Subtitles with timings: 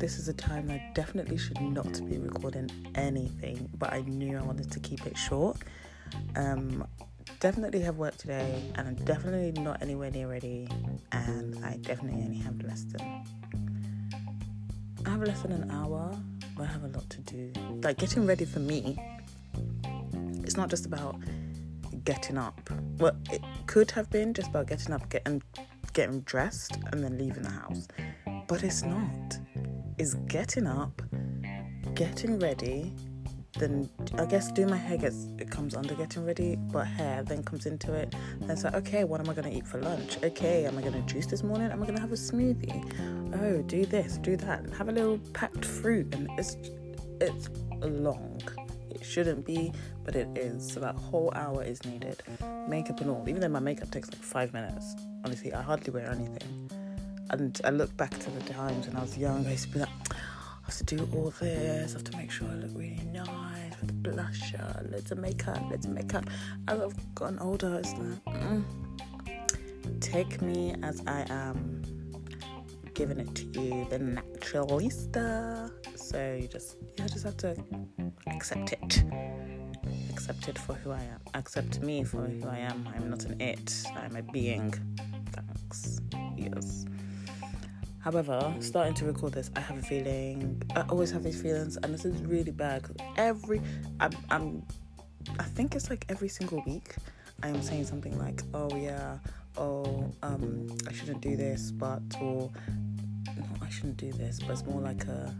[0.00, 4.40] this is a time I definitely should not be recording anything, but I knew I
[4.40, 5.58] wanted to keep it short.
[6.36, 6.86] Um,
[7.38, 10.66] definitely have work today, and I'm definitely not anywhere near ready,
[11.12, 13.24] and I definitely only have less than.
[15.04, 16.16] I have less than an hour,
[16.56, 17.52] but I have a lot to do.
[17.82, 18.98] Like getting ready for me,
[20.42, 21.16] it's not just about
[22.06, 22.70] getting up.
[22.96, 25.42] Well, it could have been just about getting up, getting
[25.92, 27.86] getting dressed, and then leaving the house,
[28.48, 29.38] but it's not.
[30.00, 31.02] It's getting up,
[31.94, 32.94] getting ready,
[33.58, 33.86] then
[34.16, 37.66] I guess doing my hair gets it comes under getting ready, but hair then comes
[37.66, 38.14] into it.
[38.40, 40.16] Then it's like, okay, what am I gonna eat for lunch?
[40.24, 41.70] Okay, am I gonna juice this morning?
[41.70, 43.34] Am I gonna have a smoothie?
[43.42, 46.56] Oh, do this, do that, have a little packed fruit, and it's
[47.20, 47.50] it's
[47.82, 48.40] long.
[48.88, 49.70] It shouldn't be,
[50.02, 50.66] but it is.
[50.72, 52.22] So that whole hour is needed.
[52.66, 53.26] Makeup and all.
[53.28, 54.96] Even though my makeup takes like five minutes.
[55.26, 56.70] Honestly, I hardly wear anything.
[57.30, 59.46] And I look back to the times when I was young.
[59.46, 61.94] I used to be like, I have to do all this.
[61.94, 65.86] I have to make sure I look really nice with blusher, loads of makeup, loads
[65.86, 66.24] of makeup.
[66.66, 68.64] As I've gotten older, it's like, mm,
[70.00, 71.82] take me as I am,
[72.94, 75.70] giving it to you, the naturalista.
[75.96, 77.56] So you just, you just have to
[78.26, 79.04] accept it.
[80.10, 81.20] Accept it for who I am.
[81.34, 82.88] Accept me for who I am.
[82.94, 83.84] I'm not an it.
[83.94, 84.74] I'm a being.
[85.32, 86.00] Thanks.
[86.36, 86.79] Yes.
[88.00, 90.62] However, starting to record this, I have a feeling.
[90.74, 93.60] I always have these feelings, and this is really bad because every,
[94.00, 94.62] I'm, I'm,
[95.38, 96.94] I think it's like every single week,
[97.42, 99.18] I am saying something like, "Oh yeah,
[99.58, 102.50] oh um, I shouldn't do this," but or
[103.36, 105.34] no, I shouldn't do this, but it's more like a.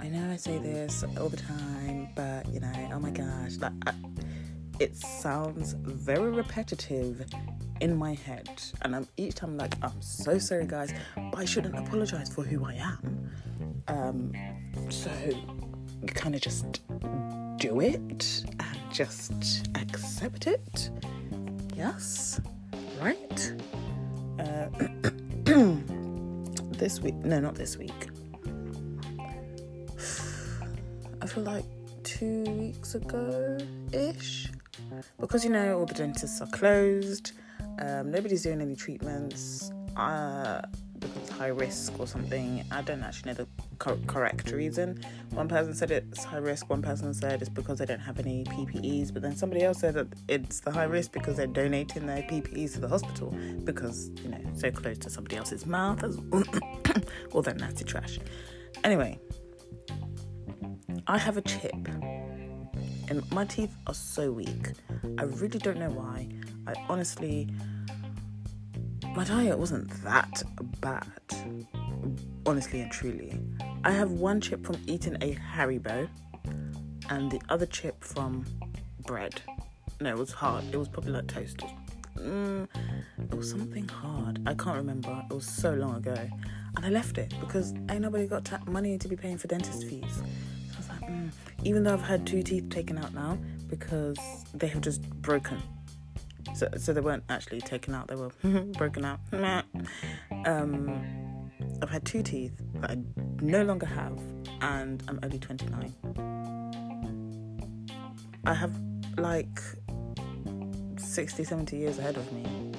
[0.00, 3.72] I know I say this all the time, but you know, oh my gosh, like
[3.86, 3.92] I,
[4.78, 7.24] it sounds very repetitive
[7.80, 8.48] in my head,
[8.82, 12.64] and I'm each time like, I'm so sorry, guys, but I shouldn't apologize for who
[12.64, 13.30] I am.
[13.88, 14.32] Um,
[14.90, 16.80] so you kind of just
[17.58, 20.90] do it and just accept it.
[21.74, 22.40] Yes,
[23.00, 23.52] right?
[24.38, 24.68] Uh,
[26.78, 28.08] this week, no, not this week.
[31.22, 31.64] I feel like
[32.02, 33.58] two weeks ago
[33.92, 34.48] ish.
[35.18, 37.32] Because you know, all the dentists are closed,
[37.78, 40.62] um, nobody's doing any treatments uh,
[40.98, 42.64] because it's high risk or something.
[42.70, 43.48] I don't actually know the
[43.78, 45.04] cor- correct reason.
[45.30, 48.44] One person said it's high risk, one person said it's because they don't have any
[48.44, 52.22] PPEs, but then somebody else said that it's the high risk because they're donating their
[52.22, 56.18] PPEs to the hospital because, you know, so close to somebody else's mouth as
[57.32, 58.18] all that nasty trash.
[58.84, 59.18] Anyway,
[61.06, 61.72] I have a chip
[63.08, 64.72] and my teeth are so weak.
[65.18, 66.28] I really don't know why.
[66.66, 67.48] I honestly,
[69.14, 70.42] my diet wasn't that
[70.80, 71.06] bad,
[72.44, 73.40] honestly and truly.
[73.84, 76.08] I have one chip from eating a Haribo,
[77.08, 78.44] and the other chip from
[79.06, 79.40] bread.
[80.00, 80.64] No, it was hard.
[80.72, 81.58] It was probably like toast.
[82.18, 82.66] Mm,
[83.30, 84.40] it was something hard.
[84.46, 85.22] I can't remember.
[85.30, 86.16] It was so long ago,
[86.76, 89.84] and I left it because ain't nobody got ta- money to be paying for dentist
[89.84, 90.22] fees.
[91.66, 93.36] Even though I've had two teeth taken out now
[93.68, 94.16] because
[94.54, 95.60] they have just broken
[96.54, 98.30] so, so they weren't actually taken out, they were
[98.78, 99.20] broken out.
[100.46, 101.50] um,
[101.82, 102.98] I've had two teeth that I
[103.40, 104.18] no longer have,
[104.60, 105.94] and I'm only 29.
[108.44, 108.72] I have
[109.18, 109.60] like
[110.96, 112.72] 60, 70 years ahead of me.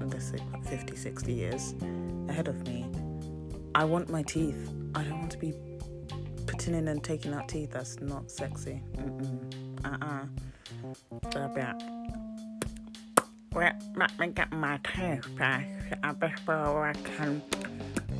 [0.00, 0.38] Let's say
[0.68, 1.74] 50, 60 years
[2.28, 2.86] ahead of me.
[3.74, 4.70] I want my teeth.
[4.94, 5.54] I don't want to be
[6.54, 7.72] putting in and taking out teeth.
[7.72, 8.80] That's not sexy.
[8.96, 9.52] Mm-mm.
[9.84, 10.26] Uh-uh.
[13.96, 17.42] Let me get my teeth brushed before I can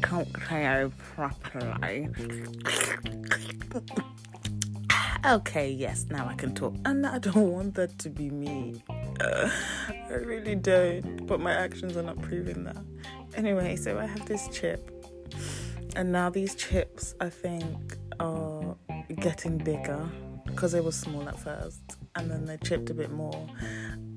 [0.02, 2.08] talk to you properly.
[5.24, 6.74] okay, yes, now I can talk.
[6.84, 8.82] And I don't want that to be me.
[9.20, 9.48] Uh,
[10.10, 11.24] I really don't.
[11.26, 12.82] But my actions are not proving that.
[13.36, 14.90] Anyway, so I have this chip.
[15.94, 18.76] And now these chips, I think, are
[19.20, 20.08] getting bigger
[20.46, 21.98] because they were small at first.
[22.16, 23.48] And then they chipped a bit more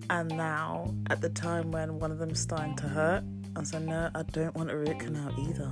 [0.10, 3.24] and now at the time when one of them's starting to hurt,
[3.56, 5.70] I said, no, I don't want a root canal either.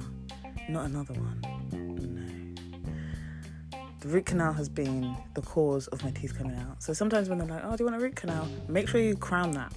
[0.67, 1.41] Not another one.
[1.71, 3.79] No.
[4.01, 6.83] The root canal has been the cause of my teeth coming out.
[6.83, 8.47] So sometimes when they're like, oh, do you want a root canal?
[8.67, 9.73] Make sure you crown that.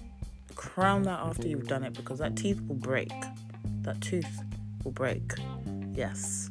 [0.55, 3.13] Crown that after you've done it because that teeth will break.
[3.83, 4.43] That tooth
[4.85, 5.35] will break.
[5.95, 6.51] Yes.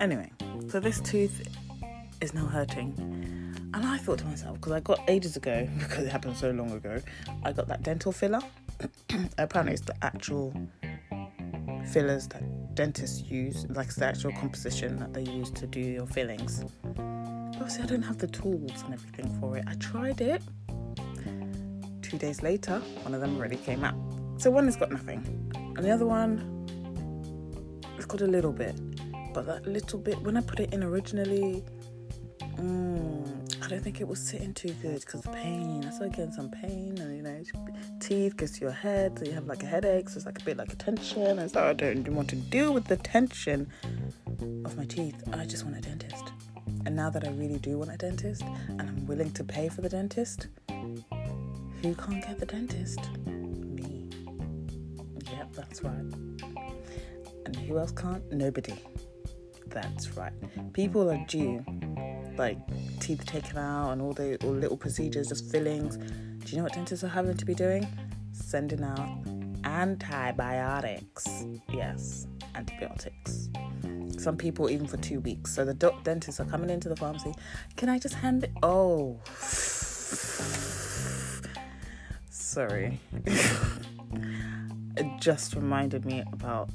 [0.00, 0.30] Anyway,
[0.68, 1.46] so this tooth
[2.20, 3.32] is now hurting
[3.74, 6.72] and I thought to myself, because I got ages ago, because it happened so long
[6.72, 7.00] ago,
[7.42, 8.40] I got that dental filler.
[9.38, 10.52] Apparently, it's the actual
[11.90, 16.64] fillers that dentists use, like the actual composition that they use to do your fillings.
[17.54, 19.64] Obviously, I don't have the tools and everything for it.
[19.66, 20.42] I tried it.
[22.02, 23.96] Two days later, one of them already came out.
[24.36, 25.24] So one has got nothing,
[25.54, 26.66] and the other one,
[27.96, 28.74] it's got a little bit.
[29.32, 31.64] But that little bit, when I put it in originally,
[32.56, 35.84] mm, I don't think it was sitting too good because the pain.
[35.86, 37.42] I started getting some pain, and you know,
[38.00, 40.08] teeth gets to your head, so you have like a headache.
[40.08, 42.74] So it's like a bit like a tension, and so I don't want to deal
[42.74, 43.68] with the tension
[44.64, 45.22] of my teeth.
[45.32, 46.32] I just want a dentist.
[46.84, 49.80] And now that I really do want a dentist, and I'm willing to pay for
[49.80, 53.00] the dentist, who can't get the dentist?
[53.26, 54.10] Me.
[55.32, 56.12] Yep, that's right.
[57.46, 58.30] And who else can't?
[58.32, 58.74] Nobody.
[59.72, 60.32] That's right.
[60.72, 61.64] People are due,
[62.36, 62.58] like
[63.00, 65.96] teeth taken out and all the all little procedures, just fillings.
[65.96, 67.86] Do you know what dentists are having to be doing?
[68.32, 69.08] Sending out
[69.64, 71.26] antibiotics.
[71.72, 73.48] Yes, antibiotics.
[74.18, 75.54] Some people even for two weeks.
[75.54, 77.32] So the dentists are coming into the pharmacy.
[77.76, 78.52] Can I just hand it?
[78.62, 79.18] Oh,
[82.30, 83.00] sorry.
[84.96, 86.70] it just reminded me about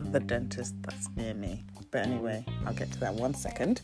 [0.00, 1.64] the dentist that's near me.
[1.92, 3.82] But anyway, I'll get to that one second.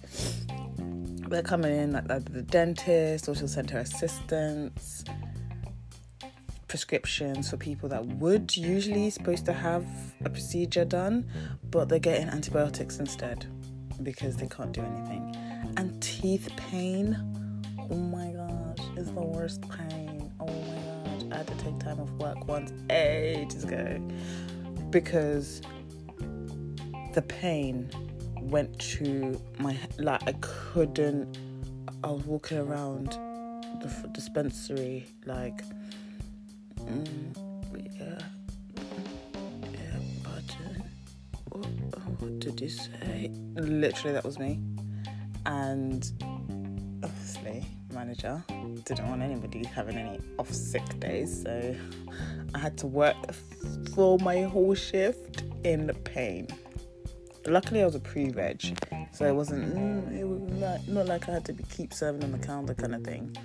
[1.28, 5.04] They're coming in like the dentist, social center assistants,
[6.68, 9.84] prescriptions for people that would usually supposed to have
[10.24, 11.30] a procedure done,
[11.70, 13.46] but they're getting antibiotics instead
[14.02, 15.36] because they can't do anything.
[15.76, 17.14] And teeth pain,
[17.90, 20.32] oh my gosh, is the worst pain.
[20.40, 20.54] Oh my
[21.04, 24.00] gosh, I had to take time off work once ages ago
[24.88, 25.60] because
[27.18, 27.90] the pain
[28.42, 31.36] went to my like I couldn't.
[32.04, 33.08] I was walking around
[33.82, 35.64] the dispensary like,
[36.76, 37.36] mm,
[37.98, 38.20] yeah,
[39.72, 40.84] yeah, button.
[41.50, 41.66] What,
[42.20, 43.32] what did you say?
[43.56, 44.60] Literally, that was me.
[45.44, 46.08] And
[47.02, 48.44] obviously, manager
[48.84, 51.74] didn't want anybody having any off sick days, so
[52.54, 53.16] I had to work
[53.92, 56.46] for my whole shift in the pain
[57.50, 58.62] luckily I was a pre-reg,
[59.12, 59.74] so it wasn't.
[59.74, 62.74] Mm, it was not, not like I had to be, keep serving on the counter
[62.74, 63.36] kind of thing.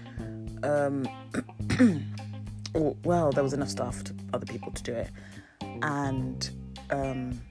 [0.64, 1.08] Um,
[3.04, 5.10] well, there was enough staff to other people to do it,
[5.82, 6.50] and
[6.90, 7.42] um,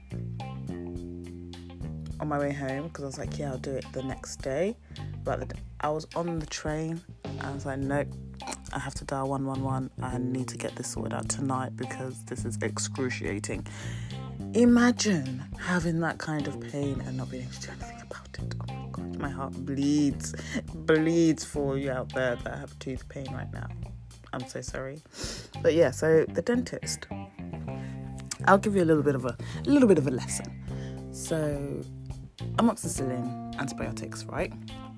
[2.23, 4.75] on my way home because I was like, yeah, I'll do it the next day.
[5.23, 7.01] But I was on the train.
[7.25, 8.07] And I was like, nope,
[8.71, 9.89] I have to dial 111.
[10.01, 13.67] I need to get this sorted out tonight because this is excruciating.
[14.53, 18.53] Imagine having that kind of pain and not being able to do anything about it.
[18.61, 20.35] Oh my god, my heart bleeds,
[20.75, 23.67] bleeds for you out there that have tooth pain right now.
[24.31, 25.01] I'm so sorry.
[25.63, 27.07] But yeah, so the dentist.
[28.45, 29.35] I'll give you a little bit of a,
[29.65, 30.63] a little bit of a lesson.
[31.11, 31.81] So
[32.57, 34.53] amoxicillin antibiotics, right?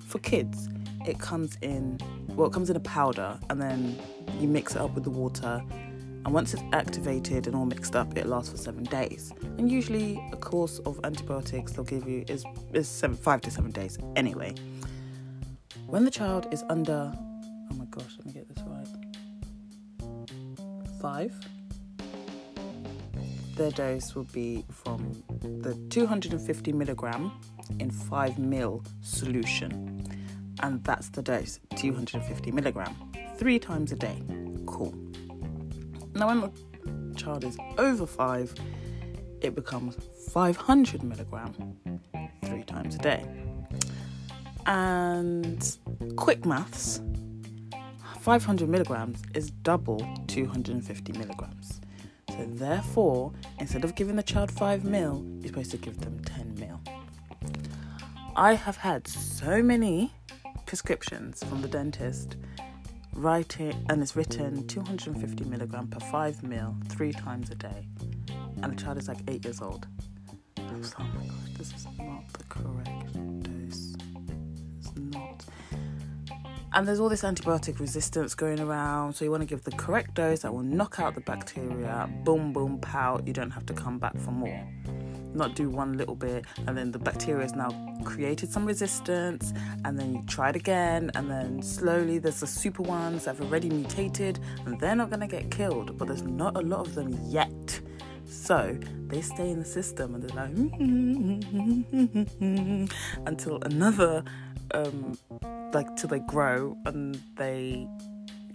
[0.06, 0.68] For kids,
[1.06, 1.98] it comes in
[2.28, 3.98] well, it comes in a powder and then
[4.38, 5.62] you mix it up with the water
[6.26, 9.32] and once it's activated and all mixed up, it lasts for seven days.
[9.58, 13.70] And usually, a course of antibiotics they'll give you is, is seven, five to seven
[13.70, 14.52] days anyway.
[15.86, 18.88] When the child is under, oh my gosh, let me get this right,
[21.00, 21.32] five,
[23.54, 25.22] their dose will be from
[25.60, 27.30] the 250 milligram
[27.78, 30.04] in 5 mil solution.
[30.60, 32.96] And that's the dose 250 milligram,
[33.36, 34.20] three times a day.
[34.66, 35.05] Cool.
[36.16, 38.54] Now, when the child is over five,
[39.42, 39.98] it becomes
[40.32, 41.76] 500 milligram
[42.42, 43.22] three times a day.
[44.64, 45.76] And
[46.16, 47.02] quick maths
[48.20, 51.82] 500 milligrams is double 250 milligrams.
[52.30, 56.54] So, therefore, instead of giving the child 5 mil, you're supposed to give them 10
[56.54, 56.80] mil.
[58.34, 60.14] I have had so many
[60.64, 62.36] prescriptions from the dentist
[63.16, 67.88] writing and it's written 250 milligram per 5 mil three times a day.
[68.62, 69.86] And the child is like 8 years old.
[70.58, 73.94] I was like, oh my gosh this is not the correct dose.
[74.78, 75.44] It's not.
[76.74, 80.14] And there's all this antibiotic resistance going around so you want to give the correct
[80.14, 82.10] dose that will knock out the bacteria.
[82.24, 84.68] Boom boom pow you don't have to come back for more
[85.36, 87.70] not do one little bit and then the bacteria has now
[88.04, 89.52] created some resistance
[89.84, 93.46] and then you try it again and then slowly there's the super ones that have
[93.46, 96.94] already mutated and they're not going to get killed but there's not a lot of
[96.94, 97.80] them yet.
[98.28, 98.76] So
[99.06, 100.50] they stay in the system and they're like
[103.26, 104.24] until another
[104.72, 105.16] um
[105.72, 107.86] like till they grow and they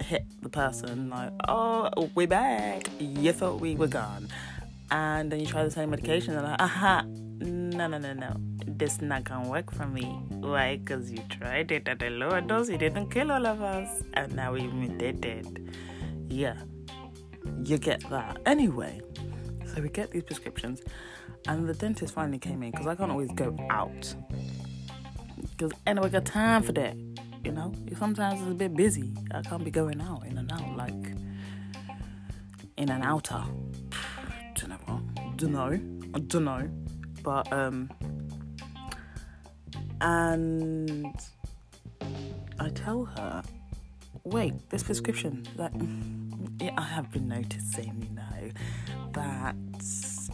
[0.04, 2.90] hit the person like oh we're back.
[3.00, 4.28] You thought we were gone
[4.92, 7.04] and then you try the same medication, and like, aha,
[7.40, 8.36] no, no, no, no,
[8.68, 10.04] this not gonna work for me.
[10.30, 10.78] Why?
[10.78, 14.36] Because you tried it at a lower dose, it didn't kill all of us, and
[14.36, 15.74] now we mutated.
[16.30, 16.58] Yeah,
[17.64, 18.40] you get that.
[18.46, 19.02] Anyway,
[19.66, 20.82] so we get these prescriptions,
[21.48, 24.14] and the dentist finally came in because I can't always go out.
[25.58, 26.96] Because anyway, got time for that.
[27.44, 29.12] You know, sometimes it's a bit busy.
[29.34, 30.94] I can't be going out in and out like
[32.78, 33.44] in and outer.
[35.42, 35.80] Don't know.
[36.14, 36.70] I don't know.
[37.24, 37.90] But um,
[40.00, 41.16] and
[42.60, 43.42] I tell her,
[44.24, 45.74] wait, this prescription that
[46.62, 48.52] yeah, I have been noticing, you know,
[49.14, 49.56] that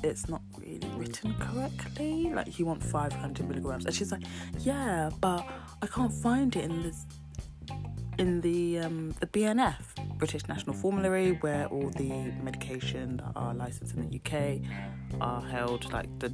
[0.04, 2.30] it's not really written correctly.
[2.34, 4.24] Like you want 500 milligrams, and she's like,
[4.60, 5.48] yeah, but
[5.82, 7.06] I can't find it in this
[8.18, 9.76] in the um, the BNF
[10.18, 12.10] British National Formulary, where all the
[12.44, 14.62] medication that are licensed in the UK
[15.22, 16.34] are held, like the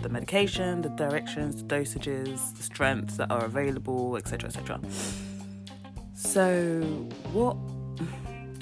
[0.00, 4.80] the medication, the directions, the dosages, the strengths that are available, etc., etc.
[6.14, 6.80] So
[7.32, 7.56] what?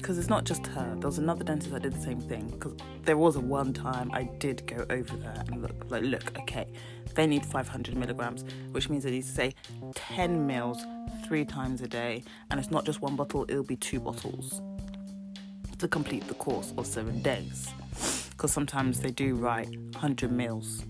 [0.01, 0.95] Because it's not just her.
[0.99, 2.47] There was another dentist that did the same thing.
[2.49, 6.37] Because there was a one time I did go over there and look, like, look,
[6.39, 6.67] okay,
[7.15, 9.53] they need 500 milligrams, which means they need to say
[9.93, 10.83] 10 mils
[11.25, 14.61] three times a day, and it's not just one bottle; it'll be two bottles
[15.77, 17.69] to complete the course of seven days.
[18.31, 20.83] Because sometimes they do write 100 mils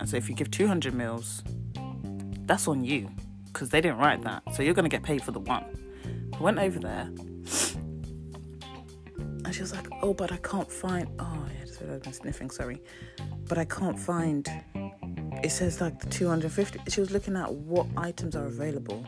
[0.00, 1.42] and so if you give 200 mils,
[2.46, 3.08] that's on you
[3.52, 4.42] because they didn't write that.
[4.54, 5.64] So you're going to get paid for the one.
[6.32, 7.10] I went over there
[9.50, 11.08] and she was like, Oh, but I can't find.
[11.18, 12.80] Oh, yeah, I've been sniffing, sorry.
[13.48, 14.48] But I can't find.
[15.42, 16.78] It says like the 250.
[16.88, 19.04] She was looking at what items are available.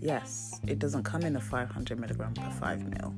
[0.00, 3.14] Yes, it doesn't come in a 500 milligram per 5 mil.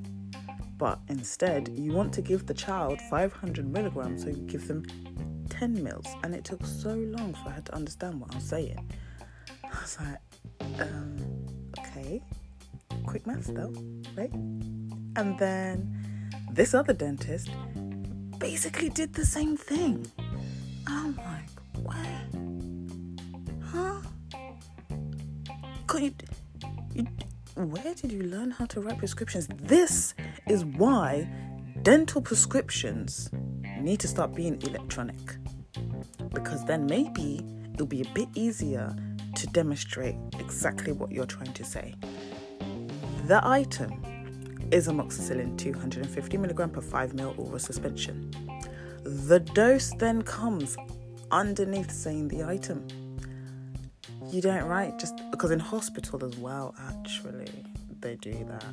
[0.77, 4.85] But instead, you want to give the child 500 milligrams, so you give them
[5.49, 8.93] 10 mils and it took so long for her to understand what I was saying.
[9.65, 11.17] I was like, um,
[11.79, 12.21] okay,
[13.07, 13.73] quick maths though,
[14.15, 14.35] right?
[14.35, 16.06] And then
[16.57, 17.51] this other dentist
[18.39, 20.11] basically did the same thing.
[20.87, 21.51] I'm like,
[21.83, 21.97] what?
[23.63, 24.01] Huh?
[25.87, 26.15] Could you,
[26.95, 27.07] you,
[27.57, 29.49] where did you learn how to write prescriptions?
[29.59, 30.15] This
[30.49, 31.29] is why
[31.83, 33.31] dental prescriptions
[33.79, 35.37] need to start being electronic
[36.33, 37.45] because then maybe
[37.75, 38.97] it'll be a bit easier
[39.35, 41.95] to demonstrate exactly what you're trying to say.
[43.27, 44.03] The item
[44.71, 48.31] is amoxicillin 250 milligram per 5 ml oral suspension.
[49.05, 50.77] The dose then comes
[51.31, 52.87] underneath saying the item.
[54.31, 57.65] You don't write just because in hospital as well, actually,
[58.01, 58.65] they do that.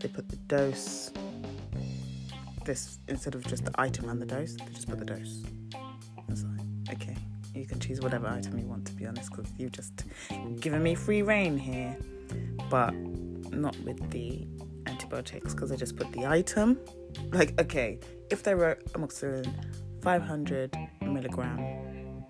[0.00, 1.10] They put the dose,
[2.64, 5.42] this instead of just the item and the dose, they just put the dose
[6.92, 7.16] okay,
[7.54, 10.04] you can choose whatever item you want, to be honest, because you've just
[10.60, 11.96] given me free reign here.
[12.70, 12.94] But
[13.52, 14.46] not with the
[14.86, 16.78] antibiotics, because I just put the item.
[17.30, 17.98] Like, okay,
[18.30, 19.52] if they wrote amoxicillin
[20.02, 22.24] 500 milligram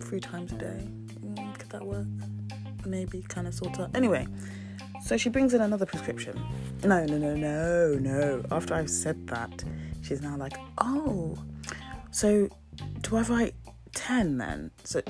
[0.00, 0.88] three times a day,
[1.20, 2.06] mm, could that work?
[2.84, 3.94] Maybe, kind of, sort of.
[3.94, 4.26] Anyway,
[5.04, 6.40] so she brings in another prescription.
[6.84, 8.44] No, no, no, no, no.
[8.50, 9.64] After I've said that,
[10.02, 11.36] she's now like, oh,
[12.10, 12.48] so,
[13.02, 13.54] do I write
[13.94, 14.70] 10 then?
[14.84, 15.02] So,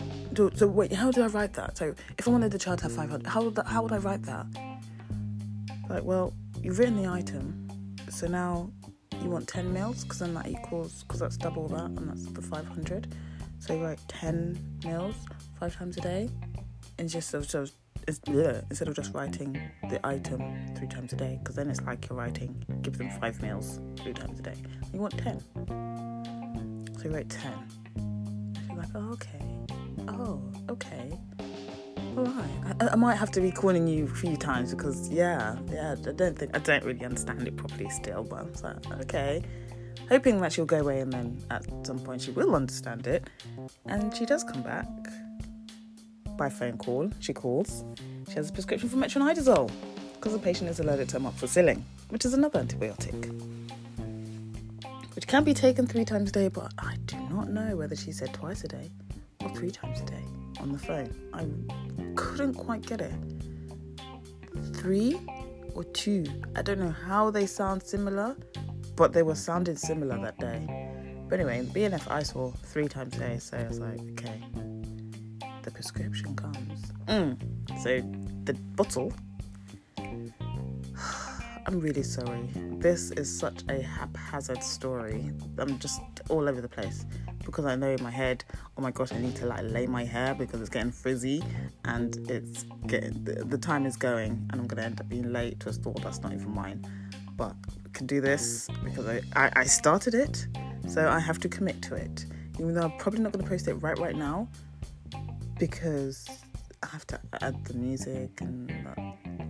[0.55, 1.79] so wait, how do I write that?
[1.79, 3.99] So, if I wanted the child to have 500, how would, that, how would I
[3.99, 4.47] write that?
[5.89, 7.69] Like, well, you've written the item,
[8.11, 8.71] so now
[9.23, 12.43] you want 10 mils, because then that equals, because that's double that, and that's the
[12.43, 13.15] 500.
[13.59, 15.17] So you write 10 mils
[15.59, 16.31] five times a day,
[16.99, 17.67] and just so, so
[18.07, 20.43] instead of just writing the item
[20.77, 24.13] three times a day, because then it's like you're writing, give them five meals three
[24.13, 24.55] times a day.
[24.93, 25.41] You want 10.
[26.99, 27.53] So you write 10.
[28.61, 29.43] She's like, oh, okay.
[30.09, 31.11] Oh, okay.
[32.25, 32.75] Right.
[32.81, 36.13] I, I, might have to be calling you a few times because, yeah, yeah, I
[36.13, 39.43] don't think, I don't really understand it properly still, but I'm like, okay.
[40.09, 43.29] Hoping that she'll go away and then at some point she will understand it.
[43.87, 44.87] And she does come back
[46.37, 47.11] by phone call.
[47.21, 47.85] She calls.
[48.29, 49.71] She has a prescription for metronidazole
[50.15, 53.59] because the patient is allergic to amoxicillin, which is another antibiotic
[55.19, 58.13] which can be taken three times a day, but I do not know whether she
[58.13, 58.89] said twice a day
[59.43, 60.25] or three times a day
[60.61, 61.15] on the phone.
[61.33, 61.47] I
[62.15, 63.13] couldn't quite get it.
[64.75, 65.21] Three
[65.75, 66.25] or two.
[66.57, 68.37] I don't know how they sound similar,
[68.97, 70.67] but they were sounding similar that day.
[71.29, 74.43] But anyway, BNF I saw three times a day, so I was like, okay,
[75.63, 76.93] the prescription comes.
[77.07, 77.37] Mm.
[77.83, 78.01] So
[78.45, 79.13] the bottle
[81.67, 82.49] I'm really sorry.
[82.79, 85.31] This is such a haphazard story.
[85.59, 87.05] I'm just all over the place
[87.49, 88.45] because I know in my head,
[88.77, 91.43] oh my gosh, I need to like lay my hair because it's getting frizzy
[91.87, 95.59] and it's getting the, the time is going and I'm gonna end up being late
[95.61, 96.85] to a store that's not even mine.
[97.39, 97.55] But
[97.87, 100.47] I can do this because I, I, I started it,
[100.89, 102.27] so I have to commit to it.
[102.59, 104.47] Even though I'm probably not gonna post it right right now
[105.59, 106.29] because
[106.83, 109.03] I have to add the music and uh,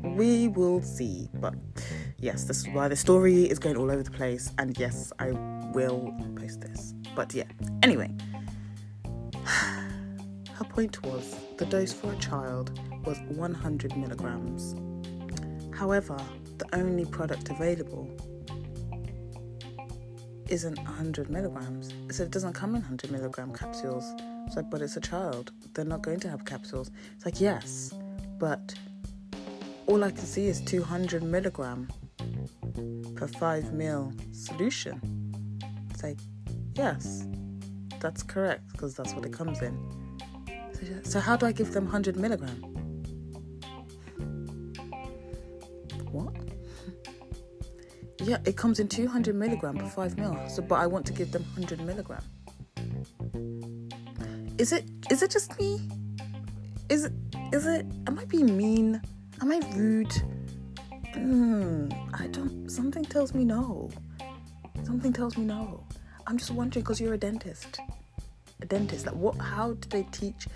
[0.05, 1.31] we will see.
[1.35, 1.57] But
[2.21, 4.53] yes, this is why the story is going all over the place.
[4.57, 5.33] And yes, I
[5.75, 6.95] will post this.
[7.19, 7.51] But yeah,
[7.83, 8.13] anyway,
[9.45, 14.77] her point was the dose for a child was 100 milligrams.
[15.77, 16.17] However,
[16.59, 18.09] the only product available
[20.49, 21.93] isn't 100 milligrams.
[22.13, 24.05] So it doesn't come in 100 milligram capsules.
[24.47, 25.51] It's like, but it's a child.
[25.75, 26.89] They're not going to have capsules.
[27.17, 27.93] It's like, yes,
[28.39, 28.77] but
[29.87, 31.89] all I can see is 200 milligram
[33.17, 35.01] per 5 mil solution.
[35.91, 36.19] It's like,
[36.79, 37.27] Yes,
[37.99, 39.77] that's correct because that's what it comes in.
[40.73, 42.63] So, so how do I give them 100 milligram?
[46.13, 46.35] What?
[48.23, 50.39] yeah, it comes in 200 milligram per 5 mil.
[50.49, 52.23] So, but I want to give them 100 milligram.
[54.59, 54.85] Is it?
[55.11, 55.81] Is it just me?
[56.89, 57.13] Is it?
[57.53, 57.87] Is it?
[58.07, 59.01] Am I being mean?
[59.41, 60.13] Am I rude?
[61.15, 62.71] Mm, I don't.
[62.71, 63.91] Something tells me no.
[64.85, 65.88] Something tells me no.
[66.29, 67.81] I'm just wondering because you're a dentist.
[68.61, 69.39] A dentist, like what?
[69.39, 70.47] How do they teach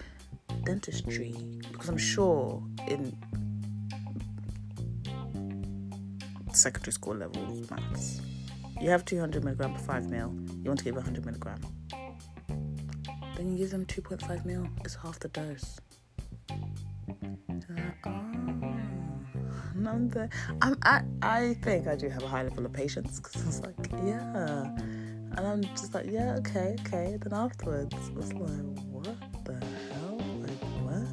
[0.64, 1.34] dentistry?
[1.72, 3.16] Because I'm sure in
[6.52, 8.20] secondary school level maths,
[8.82, 10.34] you have 200 milligram per five mil.
[10.62, 11.58] You want to give 100 milligram.
[13.38, 14.68] Then you give them 2.5 mil.
[14.84, 15.80] It's half the dose.
[16.50, 16.54] Uh,
[18.04, 18.10] oh,
[20.60, 23.74] I'm, I, I think I do have a high level of patience because it's like,
[24.04, 24.70] yeah
[25.36, 27.18] and I'm just like, yeah, okay, okay.
[27.20, 28.42] Then afterwards, I was like,
[28.90, 30.18] what the hell?
[30.40, 31.06] Like, what?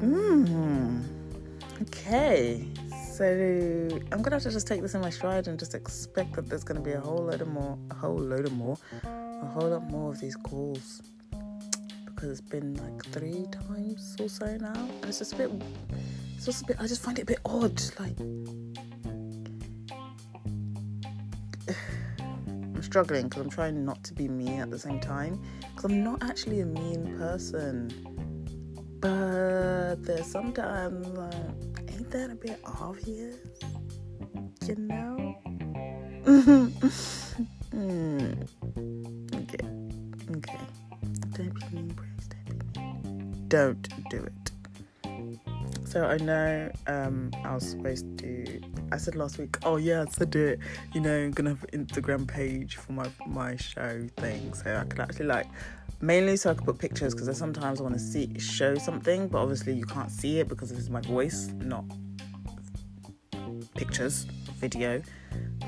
[0.00, 1.02] Mmm.
[1.82, 2.66] Okay.
[3.12, 3.24] So
[4.12, 6.64] I'm gonna have to just take this in my stride and just expect that there's
[6.64, 9.90] gonna be a whole load of more, a whole load of more, a whole lot
[9.90, 11.00] more of these calls
[12.06, 15.50] because it's been like three times or so now, and it's just a bit.
[16.34, 16.76] It's just a bit.
[16.78, 18.16] I just find it a bit odd, like
[22.96, 26.22] struggling because I'm trying not to be mean at the same time because I'm not
[26.22, 27.90] actually a mean person.
[29.00, 31.34] But there's sometimes like,
[31.92, 33.36] ain't that a bit obvious?
[34.66, 35.36] You know?
[37.74, 38.48] mm.
[39.34, 39.66] Okay.
[40.36, 40.60] Okay.
[41.32, 42.28] Don't be mean, Brace.
[42.30, 43.44] Don't be mean.
[43.48, 44.52] Don't do it.
[45.84, 48.62] So I know um, I was supposed to.
[48.92, 50.60] I said last week, oh yeah, I said it.
[50.94, 54.84] You know, I'm gonna have an Instagram page for my my show thing, so I
[54.84, 55.46] could actually like
[56.00, 59.38] mainly so I could put pictures because sometimes I want to see show something, but
[59.38, 61.84] obviously you can't see it because is my voice, not
[63.74, 64.26] pictures,
[64.58, 65.02] video.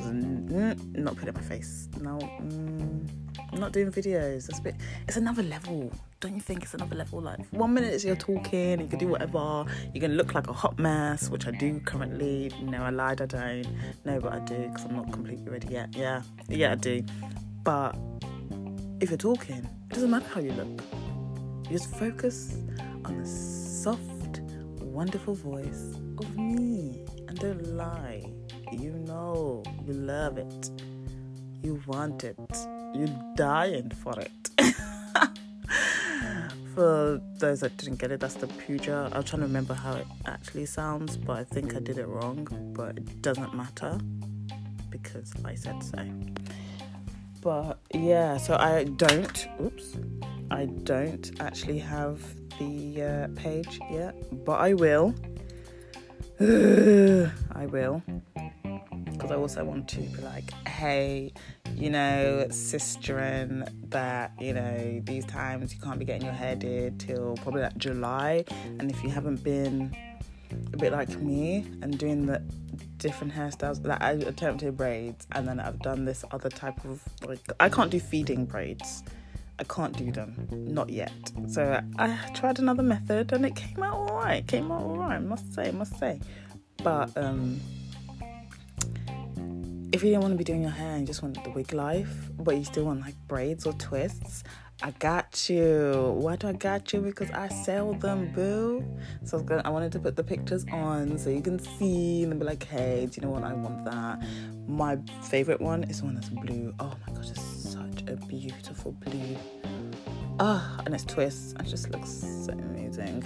[0.00, 1.88] Not put it in my face.
[2.00, 3.08] No, mm,
[3.52, 4.46] I'm not doing videos.
[4.46, 4.76] That's a bit.
[5.06, 7.20] It's another level don't you think it's another level?
[7.20, 10.78] Like one minute you're talking, you can do whatever, you can look like a hot
[10.78, 12.50] mess, which I do currently.
[12.60, 13.66] No, I lied, I don't.
[14.04, 15.94] No, but I do because I'm not completely ready yet.
[15.94, 17.04] Yeah, yeah, I do.
[17.62, 17.96] But
[19.00, 20.82] if you're talking, it doesn't matter how you look.
[21.70, 22.56] You just focus
[23.04, 24.40] on the soft,
[24.80, 28.24] wonderful voice of me, and don't lie.
[28.72, 30.70] You know, you love it,
[31.62, 32.36] you want it,
[32.92, 34.50] you're dying for it.
[36.78, 39.10] for those that didn't get it, that's the puja.
[39.12, 42.46] I'm trying to remember how it actually sounds, but I think I did it wrong.
[42.72, 43.98] But it doesn't matter
[44.88, 46.08] because I said so.
[47.40, 49.48] But yeah, so I don't.
[49.60, 49.96] Oops,
[50.52, 52.22] I don't actually have
[52.60, 54.14] the uh, page yet,
[54.44, 55.16] but I will.
[56.40, 58.00] I will
[59.28, 61.32] because I also want to be like, hey,
[61.74, 66.98] you know, sister, that, you know, these times you can't be getting your hair did
[66.98, 68.44] till probably like July.
[68.78, 69.94] And if you haven't been
[70.72, 72.42] a bit like me and doing the
[72.96, 77.40] different hairstyles, like I attempted braids and then I've done this other type of like,
[77.60, 79.02] I can't do feed-in braids.
[79.58, 81.12] I can't do them, not yet.
[81.48, 84.46] So I tried another method and it came out alright.
[84.46, 86.20] Came out alright, must say, must say.
[86.82, 87.60] But um
[89.92, 91.72] if you didn't want to be doing your hair and you just wanted the wig
[91.72, 94.44] life, but you still want like braids or twists,
[94.82, 96.14] I got you.
[96.18, 97.00] Why do I got you?
[97.00, 98.84] Because I sell them, boo.
[99.24, 102.38] So I, gonna, I wanted to put the pictures on so you can see and
[102.38, 103.44] be like, hey, do you know what?
[103.44, 104.22] I want that.
[104.68, 106.74] My favorite one is one that's blue.
[106.78, 109.36] Oh my gosh, it's such a beautiful blue.
[110.38, 111.54] Ah, oh, and it's twists.
[111.58, 113.24] It just looks so amazing.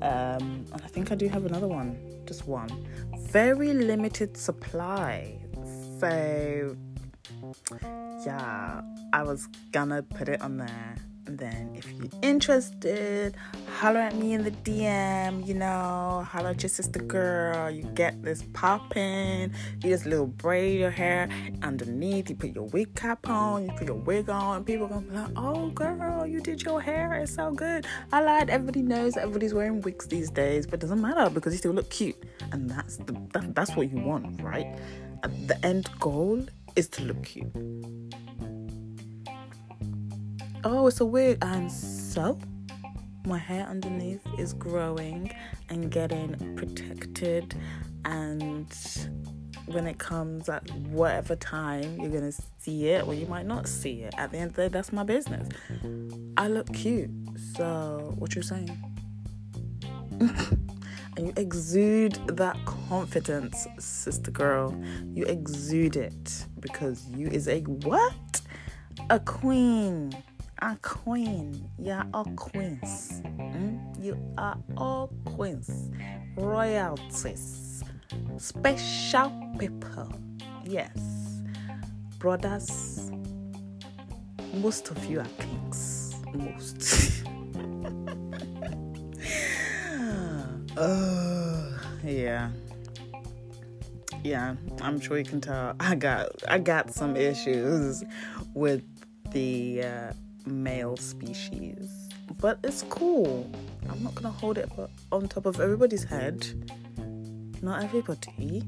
[0.00, 2.70] Um, and I think I do have another one, just one.
[3.18, 5.38] Very limited supply.
[5.98, 6.76] So
[8.24, 8.82] yeah,
[9.12, 10.96] I was gonna put it on there.
[11.26, 13.36] And then if you're interested,
[13.80, 17.68] holler at me in the DM, you know, holler at your sister girl.
[17.68, 21.28] You get this popping, you just little braid your hair
[21.62, 25.16] underneath, you put your wig cap on, you put your wig on, people gonna be
[25.16, 27.86] like, oh girl, you did your hair, it's so good.
[28.12, 31.58] I lied, everybody knows everybody's wearing wigs these days, but it doesn't matter because you
[31.58, 32.22] still look cute.
[32.52, 34.78] And that's the that, that's what you want, right?
[35.22, 37.50] The end goal is to look cute.
[40.64, 41.38] Oh, it's a wig.
[41.42, 42.38] And so,
[43.24, 45.32] my hair underneath is growing
[45.68, 47.54] and getting protected.
[48.04, 48.72] And
[49.66, 53.68] when it comes at whatever time you're going to see it, or you might not
[53.68, 55.48] see it, at the end of the day, that's my business.
[56.36, 57.10] I look cute.
[57.56, 58.76] So, what you saying?
[61.16, 64.74] and you exude that confidence, sister girl.
[65.14, 68.40] You exude it because you is a what?
[69.10, 70.12] A queen.
[70.60, 71.68] A queen.
[71.78, 73.22] You're all queens.
[73.24, 74.02] Mm?
[74.02, 75.90] You are all queens.
[76.36, 77.82] Royalties.
[78.36, 80.12] Special people.
[80.64, 81.42] Yes.
[82.18, 83.10] Brothers.
[84.54, 86.14] Most of you are kings.
[86.34, 87.22] Most.
[90.78, 92.50] Oh, yeah.
[94.22, 98.04] Yeah, I'm sure you can tell I got I got some issues
[98.52, 98.82] with
[99.30, 100.12] the uh,
[100.44, 102.10] male species.
[102.38, 103.50] But it's cool.
[103.88, 104.68] I'm not gonna hold it
[105.12, 106.46] on top of everybody's head.
[107.62, 108.62] Not everybody.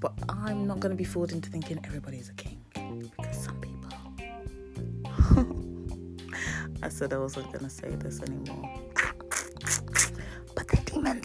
[0.00, 2.58] But I'm not gonna be fooled into thinking everybody's a king.
[3.18, 3.90] Because some people.
[6.82, 8.82] I said I wasn't gonna say this anymore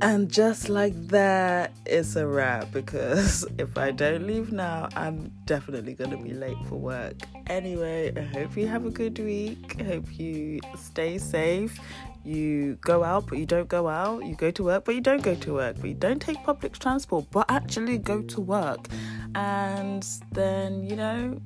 [0.00, 5.94] and just like that, it's a wrap because if I don't leave now, I'm definitely
[5.94, 7.14] going to be late for work.
[7.46, 9.76] Anyway, I hope you have a good week.
[9.78, 11.78] I hope you stay safe.
[12.24, 14.24] You go out, but you don't go out.
[14.24, 15.76] You go to work, but you don't go to work.
[15.78, 18.88] But you don't take public transport, but actually go to work.
[19.34, 21.38] And then, you know,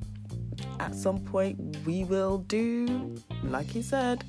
[0.81, 4.25] at some point we will do, like he said,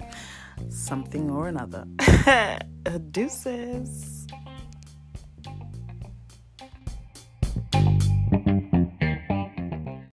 [0.70, 1.86] something or another.
[3.12, 4.19] Deuces.